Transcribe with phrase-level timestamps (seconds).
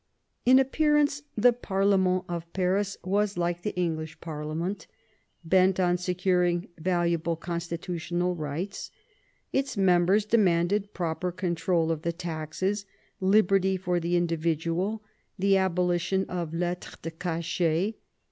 [0.47, 4.87] In appearance the parlement of Paris was like the English parliament,
[5.45, 8.89] bent on securing valuable constitu tional rights.
[9.53, 12.87] Its members demanded proper control of the taxes,
[13.19, 15.03] liberty for the individual,
[15.37, 17.93] the abolition of letires de cachet.